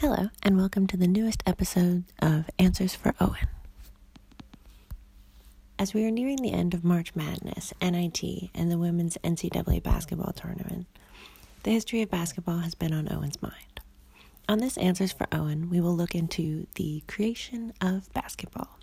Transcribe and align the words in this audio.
Hello, 0.00 0.28
and 0.44 0.56
welcome 0.56 0.86
to 0.86 0.96
the 0.96 1.08
newest 1.08 1.42
episode 1.44 2.04
of 2.22 2.48
Answers 2.56 2.94
for 2.94 3.16
Owen. 3.20 3.48
As 5.76 5.92
we 5.92 6.04
are 6.04 6.10
nearing 6.12 6.36
the 6.36 6.52
end 6.52 6.72
of 6.72 6.84
March 6.84 7.16
Madness, 7.16 7.74
NIT, 7.82 8.22
and 8.54 8.70
the 8.70 8.78
women's 8.78 9.18
NCAA 9.24 9.82
basketball 9.82 10.32
tournament, 10.32 10.86
the 11.64 11.72
history 11.72 12.00
of 12.00 12.12
basketball 12.12 12.58
has 12.58 12.76
been 12.76 12.92
on 12.92 13.12
Owen's 13.12 13.42
mind. 13.42 13.80
On 14.48 14.58
this 14.58 14.76
Answers 14.76 15.10
for 15.10 15.26
Owen, 15.32 15.68
we 15.68 15.80
will 15.80 15.96
look 15.96 16.14
into 16.14 16.68
the 16.76 17.02
creation 17.08 17.72
of 17.80 18.08
basketball. 18.12 18.78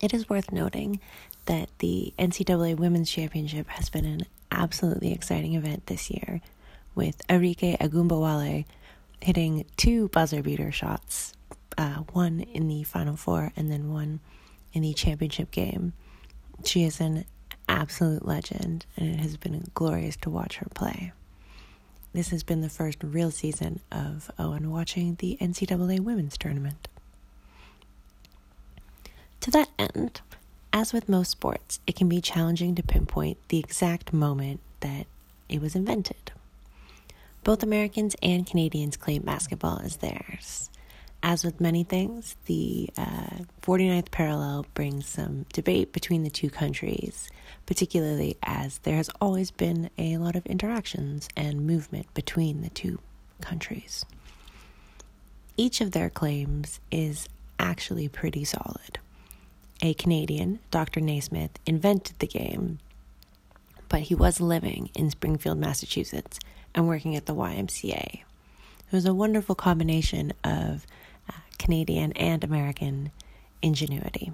It 0.00 0.12
is 0.12 0.28
worth 0.28 0.50
noting 0.50 0.98
that 1.46 1.68
the 1.78 2.12
NCAA 2.18 2.76
Women's 2.76 3.12
Championship 3.12 3.68
has 3.68 3.90
been 3.90 4.06
an 4.06 4.22
absolutely 4.50 5.12
exciting 5.12 5.54
event 5.54 5.86
this 5.86 6.10
year, 6.10 6.40
with 6.96 7.24
Arike 7.28 7.78
Ogunbowale 7.78 8.64
hitting 9.24 9.64
two 9.78 10.08
buzzer 10.08 10.42
beater 10.42 10.70
shots, 10.70 11.32
uh, 11.78 12.00
one 12.12 12.40
in 12.40 12.68
the 12.68 12.82
Final 12.82 13.16
Four 13.16 13.52
and 13.56 13.72
then 13.72 13.90
one 13.90 14.20
in 14.74 14.82
the 14.82 14.92
championship 14.92 15.50
game. 15.50 15.94
She 16.62 16.84
is 16.84 17.00
an 17.00 17.24
absolute 17.66 18.26
legend, 18.26 18.84
and 18.98 19.08
it 19.08 19.20
has 19.20 19.38
been 19.38 19.70
glorious 19.72 20.16
to 20.16 20.30
watch 20.30 20.56
her 20.56 20.66
play. 20.74 21.12
This 22.12 22.28
has 22.28 22.42
been 22.42 22.60
the 22.60 22.68
first 22.68 22.98
real 23.02 23.30
season 23.30 23.80
of 23.90 24.30
Owen 24.38 24.70
watching 24.70 25.14
the 25.14 25.38
NCAA 25.40 26.00
women's 26.00 26.36
tournament. 26.36 26.86
To 29.40 29.50
that 29.52 29.70
end, 29.78 30.20
as 30.70 30.92
with 30.92 31.08
most 31.08 31.30
sports, 31.30 31.80
it 31.86 31.96
can 31.96 32.10
be 32.10 32.20
challenging 32.20 32.74
to 32.74 32.82
pinpoint 32.82 33.38
the 33.48 33.58
exact 33.58 34.12
moment 34.12 34.60
that 34.80 35.06
it 35.48 35.62
was 35.62 35.74
invented. 35.74 36.30
Both 37.44 37.62
Americans 37.62 38.16
and 38.22 38.46
Canadians 38.46 38.96
claim 38.96 39.20
basketball 39.20 39.78
as 39.84 39.96
theirs. 39.96 40.70
As 41.22 41.44
with 41.44 41.60
many 41.60 41.84
things, 41.84 42.36
the 42.46 42.88
uh, 42.96 43.44
49th 43.60 44.10
parallel 44.10 44.64
brings 44.72 45.06
some 45.06 45.44
debate 45.52 45.92
between 45.92 46.22
the 46.22 46.30
two 46.30 46.48
countries, 46.48 47.28
particularly 47.66 48.38
as 48.42 48.78
there 48.78 48.96
has 48.96 49.10
always 49.20 49.50
been 49.50 49.90
a 49.98 50.16
lot 50.16 50.36
of 50.36 50.46
interactions 50.46 51.28
and 51.36 51.66
movement 51.66 52.12
between 52.14 52.62
the 52.62 52.70
two 52.70 52.98
countries. 53.42 54.06
Each 55.58 55.82
of 55.82 55.90
their 55.90 56.08
claims 56.08 56.80
is 56.90 57.28
actually 57.58 58.08
pretty 58.08 58.44
solid. 58.44 58.98
A 59.82 59.92
Canadian, 59.92 60.60
Dr. 60.70 61.00
Naismith, 61.00 61.58
invented 61.66 62.18
the 62.20 62.26
game, 62.26 62.78
but 63.94 64.02
he 64.02 64.14
was 64.16 64.40
living 64.40 64.90
in 64.96 65.08
Springfield, 65.08 65.56
Massachusetts 65.56 66.40
and 66.74 66.88
working 66.88 67.14
at 67.14 67.26
the 67.26 67.34
YMCA. 67.34 68.22
It 68.22 68.24
was 68.90 69.06
a 69.06 69.14
wonderful 69.14 69.54
combination 69.54 70.32
of 70.42 70.84
uh, 71.28 71.34
Canadian 71.60 72.10
and 72.14 72.42
American 72.42 73.12
ingenuity. 73.62 74.32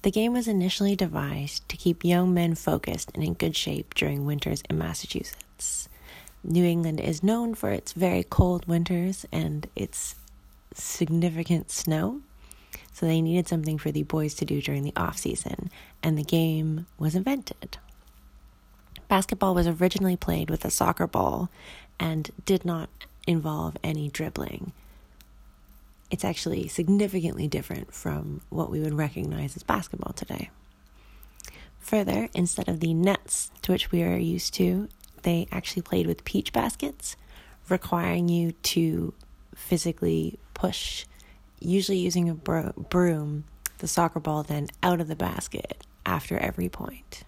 The 0.00 0.10
game 0.10 0.32
was 0.32 0.48
initially 0.48 0.96
devised 0.96 1.68
to 1.68 1.76
keep 1.76 2.06
young 2.06 2.32
men 2.32 2.54
focused 2.54 3.10
and 3.12 3.22
in 3.22 3.34
good 3.34 3.54
shape 3.54 3.92
during 3.92 4.24
winters 4.24 4.62
in 4.70 4.78
Massachusetts. 4.78 5.90
New 6.42 6.64
England 6.64 7.00
is 7.00 7.22
known 7.22 7.54
for 7.54 7.70
its 7.70 7.92
very 7.92 8.22
cold 8.22 8.66
winters 8.66 9.26
and 9.30 9.68
its 9.76 10.14
significant 10.72 11.70
snow, 11.70 12.22
so 12.94 13.04
they 13.04 13.20
needed 13.20 13.46
something 13.46 13.76
for 13.76 13.92
the 13.92 14.04
boys 14.04 14.32
to 14.36 14.46
do 14.46 14.62
during 14.62 14.84
the 14.84 14.96
off 14.96 15.18
season, 15.18 15.68
and 16.02 16.16
the 16.16 16.24
game 16.24 16.86
was 16.98 17.14
invented. 17.14 17.76
Basketball 19.08 19.54
was 19.54 19.66
originally 19.66 20.16
played 20.16 20.50
with 20.50 20.64
a 20.64 20.70
soccer 20.70 21.06
ball 21.06 21.50
and 22.00 22.30
did 22.44 22.64
not 22.64 22.88
involve 23.26 23.76
any 23.82 24.08
dribbling. 24.08 24.72
It's 26.10 26.24
actually 26.24 26.68
significantly 26.68 27.48
different 27.48 27.92
from 27.92 28.40
what 28.50 28.70
we 28.70 28.80
would 28.80 28.94
recognize 28.94 29.56
as 29.56 29.62
basketball 29.62 30.12
today. 30.12 30.50
Further, 31.80 32.28
instead 32.34 32.68
of 32.68 32.80
the 32.80 32.94
nets 32.94 33.50
to 33.62 33.72
which 33.72 33.92
we 33.92 34.02
are 34.02 34.16
used 34.16 34.54
to, 34.54 34.88
they 35.22 35.46
actually 35.50 35.82
played 35.82 36.06
with 36.06 36.24
peach 36.24 36.52
baskets, 36.52 37.16
requiring 37.68 38.28
you 38.28 38.52
to 38.52 39.14
physically 39.54 40.38
push, 40.54 41.04
usually 41.60 41.98
using 41.98 42.28
a 42.28 42.34
broom, 42.34 43.44
the 43.78 43.88
soccer 43.88 44.20
ball 44.20 44.42
then 44.42 44.68
out 44.82 45.00
of 45.00 45.08
the 45.08 45.16
basket 45.16 45.84
after 46.06 46.38
every 46.38 46.68
point. 46.68 47.24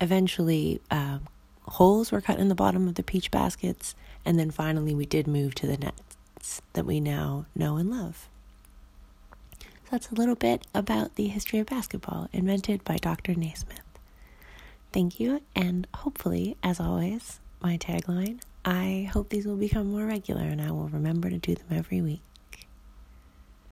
Eventually, 0.00 0.80
um, 0.90 1.26
holes 1.62 2.10
were 2.10 2.20
cut 2.20 2.38
in 2.38 2.48
the 2.48 2.54
bottom 2.54 2.88
of 2.88 2.94
the 2.94 3.02
peach 3.02 3.30
baskets, 3.30 3.94
and 4.24 4.38
then 4.38 4.50
finally, 4.50 4.94
we 4.94 5.06
did 5.06 5.26
move 5.26 5.54
to 5.56 5.66
the 5.66 5.76
nets 5.76 6.62
that 6.72 6.86
we 6.86 7.00
now 7.00 7.46
know 7.54 7.76
and 7.76 7.90
love. 7.90 8.28
So 9.60 9.66
that's 9.90 10.10
a 10.10 10.14
little 10.14 10.36
bit 10.36 10.66
about 10.74 11.16
the 11.16 11.28
history 11.28 11.58
of 11.58 11.66
basketball 11.66 12.28
invented 12.32 12.84
by 12.84 12.96
Dr. 12.96 13.34
Naismith. 13.34 13.80
Thank 14.92 15.20
you, 15.20 15.42
and 15.54 15.86
hopefully, 15.94 16.56
as 16.62 16.80
always, 16.80 17.40
my 17.60 17.76
tagline 17.76 18.40
I 18.64 19.08
hope 19.12 19.30
these 19.30 19.46
will 19.46 19.56
become 19.56 19.90
more 19.90 20.04
regular 20.04 20.42
and 20.42 20.60
I 20.60 20.70
will 20.70 20.88
remember 20.88 21.30
to 21.30 21.38
do 21.38 21.54
them 21.54 21.66
every 21.70 22.02
week. 22.02 22.20